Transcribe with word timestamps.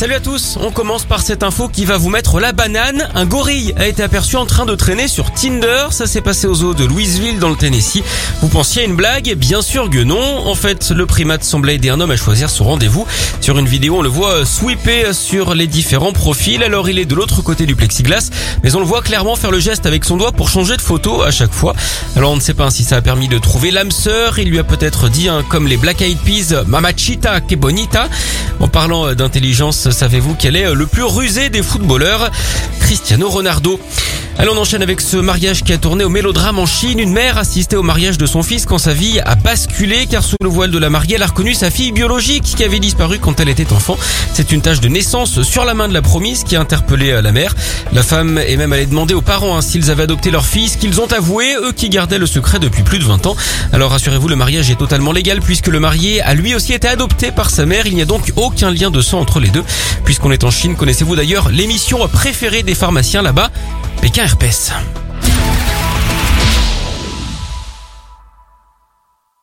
Salut 0.00 0.14
à 0.14 0.20
tous, 0.20 0.56
on 0.58 0.70
commence 0.70 1.04
par 1.04 1.20
cette 1.20 1.42
info 1.42 1.68
qui 1.68 1.84
va 1.84 1.98
vous 1.98 2.08
mettre 2.08 2.40
la 2.40 2.52
banane. 2.52 3.10
Un 3.14 3.26
gorille 3.26 3.74
a 3.76 3.86
été 3.86 4.02
aperçu 4.02 4.36
en 4.36 4.46
train 4.46 4.64
de 4.64 4.74
traîner 4.74 5.08
sur 5.08 5.30
Tinder, 5.30 5.88
ça 5.90 6.06
s'est 6.06 6.22
passé 6.22 6.46
aux 6.46 6.62
eaux 6.62 6.72
de 6.72 6.86
Louisville 6.86 7.38
dans 7.38 7.50
le 7.50 7.54
Tennessee. 7.54 8.02
Vous 8.40 8.48
pensiez 8.48 8.80
à 8.80 8.84
une 8.86 8.96
blague 8.96 9.34
Bien 9.34 9.60
sûr 9.60 9.90
que 9.90 10.02
non. 10.02 10.48
En 10.48 10.54
fait, 10.54 10.90
le 10.90 11.04
primate 11.04 11.44
semblait 11.44 11.74
aider 11.74 11.90
un 11.90 12.00
homme 12.00 12.12
à 12.12 12.16
choisir 12.16 12.48
son 12.48 12.64
rendez-vous. 12.64 13.06
Sur 13.42 13.58
une 13.58 13.68
vidéo, 13.68 13.98
on 13.98 14.00
le 14.00 14.08
voit 14.08 14.46
sweeper 14.46 15.14
sur 15.14 15.54
les 15.54 15.66
différents 15.66 16.14
profils. 16.14 16.62
Alors 16.62 16.88
il 16.88 16.98
est 16.98 17.04
de 17.04 17.14
l'autre 17.14 17.42
côté 17.42 17.66
du 17.66 17.76
plexiglas, 17.76 18.30
mais 18.62 18.74
on 18.74 18.80
le 18.80 18.86
voit 18.86 19.02
clairement 19.02 19.36
faire 19.36 19.50
le 19.50 19.60
geste 19.60 19.84
avec 19.84 20.06
son 20.06 20.16
doigt 20.16 20.32
pour 20.32 20.48
changer 20.48 20.78
de 20.78 20.82
photo 20.82 21.20
à 21.20 21.30
chaque 21.30 21.52
fois. 21.52 21.74
Alors 22.16 22.32
on 22.32 22.36
ne 22.36 22.40
sait 22.40 22.54
pas 22.54 22.70
si 22.70 22.84
ça 22.84 22.96
a 22.96 23.02
permis 23.02 23.28
de 23.28 23.36
trouver 23.36 23.70
l'âme 23.70 23.90
sœur. 23.90 24.38
Il 24.38 24.48
lui 24.48 24.58
a 24.58 24.64
peut-être 24.64 25.10
dit, 25.10 25.28
hein, 25.28 25.44
comme 25.50 25.66
les 25.66 25.76
Black 25.76 26.00
Eyed 26.00 26.20
Peas, 26.20 26.64
Mamachita 26.66 27.42
que 27.42 27.54
bonita. 27.54 28.08
En 28.60 28.68
parlant 28.68 29.14
d'intelligence, 29.14 29.89
savez-vous 29.92 30.34
quel 30.34 30.56
est 30.56 30.74
le 30.74 30.86
plus 30.86 31.04
rusé 31.04 31.48
des 31.50 31.62
footballeurs? 31.62 32.30
Cristiano 32.80 33.28
Ronaldo. 33.28 33.80
Allons, 34.40 34.54
on 34.54 34.62
enchaîne 34.62 34.80
avec 34.80 35.02
ce 35.02 35.18
mariage 35.18 35.64
qui 35.64 35.74
a 35.74 35.76
tourné 35.76 36.02
au 36.02 36.08
mélodrame 36.08 36.58
en 36.58 36.64
Chine. 36.64 36.98
Une 36.98 37.12
mère 37.12 37.36
assistait 37.36 37.76
au 37.76 37.82
mariage 37.82 38.16
de 38.16 38.24
son 38.24 38.42
fils 38.42 38.64
quand 38.64 38.78
sa 38.78 38.94
vie 38.94 39.20
a 39.20 39.34
basculé 39.34 40.06
car 40.06 40.24
sous 40.24 40.36
le 40.42 40.48
voile 40.48 40.70
de 40.70 40.78
la 40.78 40.88
mariée, 40.88 41.16
elle 41.16 41.22
a 41.22 41.26
reconnu 41.26 41.52
sa 41.52 41.70
fille 41.70 41.92
biologique 41.92 42.44
qui 42.44 42.64
avait 42.64 42.78
disparu 42.78 43.18
quand 43.18 43.38
elle 43.38 43.50
était 43.50 43.70
enfant. 43.70 43.98
C'est 44.32 44.50
une 44.50 44.62
tache 44.62 44.80
de 44.80 44.88
naissance 44.88 45.42
sur 45.42 45.66
la 45.66 45.74
main 45.74 45.88
de 45.88 45.92
la 45.92 46.00
promise 46.00 46.44
qui 46.44 46.56
a 46.56 46.60
interpellé 46.62 47.10
euh, 47.10 47.20
la 47.20 47.32
mère. 47.32 47.54
La 47.92 48.02
femme 48.02 48.38
est 48.38 48.56
même 48.56 48.72
allée 48.72 48.86
demander 48.86 49.12
aux 49.12 49.20
parents 49.20 49.58
hein, 49.58 49.60
s'ils 49.60 49.90
avaient 49.90 50.04
adopté 50.04 50.30
leur 50.30 50.46
fils, 50.46 50.76
qu'ils 50.76 51.02
ont 51.02 51.12
avoué, 51.12 51.54
eux 51.62 51.72
qui 51.72 51.90
gardaient 51.90 52.16
le 52.16 52.24
secret 52.24 52.58
depuis 52.58 52.82
plus 52.82 52.98
de 52.98 53.04
20 53.04 53.26
ans. 53.26 53.36
Alors 53.74 53.90
rassurez-vous, 53.90 54.28
le 54.28 54.36
mariage 54.36 54.70
est 54.70 54.78
totalement 54.78 55.12
légal 55.12 55.40
puisque 55.40 55.66
le 55.66 55.80
marié 55.80 56.22
a 56.22 56.32
lui 56.32 56.54
aussi 56.54 56.72
été 56.72 56.88
adopté 56.88 57.30
par 57.30 57.50
sa 57.50 57.66
mère. 57.66 57.86
Il 57.86 57.94
n'y 57.94 58.02
a 58.02 58.06
donc 58.06 58.32
aucun 58.36 58.70
lien 58.70 58.90
de 58.90 59.02
sang 59.02 59.20
entre 59.20 59.38
les 59.38 59.50
deux. 59.50 59.64
Puisqu'on 60.06 60.30
est 60.30 60.44
en 60.44 60.50
Chine, 60.50 60.76
connaissez-vous 60.76 61.14
d'ailleurs 61.14 61.50
l'émission 61.50 62.08
préférée 62.08 62.62
des 62.62 62.74
pharmaciens 62.74 63.20
là-bas? 63.20 63.50
Pékin 64.00 64.24
Herpès. 64.24 64.72